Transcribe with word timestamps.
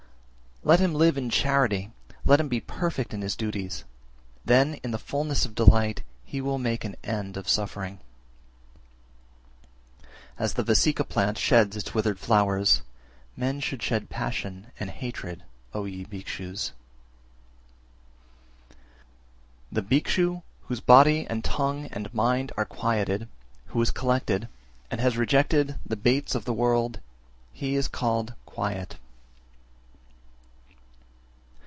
376. 0.63 0.69
Let 0.69 0.89
him 0.91 0.99
live 0.99 1.17
in 1.17 1.29
charity, 1.31 1.91
let 2.23 2.39
him 2.39 2.47
be 2.47 2.59
perfect 2.61 3.15
in 3.15 3.23
his 3.23 3.35
duties; 3.35 3.83
then 4.45 4.75
in 4.83 4.91
the 4.91 4.99
fulness 4.99 5.43
of 5.43 5.55
delight 5.55 6.03
he 6.23 6.39
will 6.39 6.59
make 6.59 6.85
an 6.85 6.95
end 7.03 7.35
of 7.35 7.49
suffering. 7.49 7.97
377. 10.37 10.43
As 10.45 10.53
the 10.53 10.63
Vassika 10.63 11.03
plant 11.09 11.39
sheds 11.39 11.75
its 11.75 11.95
withered 11.95 12.19
flowers, 12.19 12.83
men 13.35 13.59
should 13.59 13.81
shed 13.81 14.11
passion 14.11 14.67
and 14.79 14.91
hatred, 14.91 15.41
O 15.73 15.85
ye 15.85 16.05
Bhikshus! 16.05 16.73
378. 19.71 19.71
The 19.73 19.81
Bhikshu 19.81 20.43
whose 20.67 20.79
body 20.79 21.25
and 21.27 21.43
tongue 21.43 21.87
and 21.87 22.13
mind 22.13 22.51
are 22.55 22.65
quieted, 22.65 23.27
who 23.69 23.81
is 23.81 23.89
collected, 23.89 24.47
and 24.91 25.01
has 25.01 25.17
rejected 25.17 25.79
the 25.83 25.95
baits 25.95 26.35
of 26.35 26.45
the 26.45 26.53
world, 26.53 26.99
he 27.51 27.75
is 27.75 27.87
called 27.87 28.35
quiet. 28.45 28.97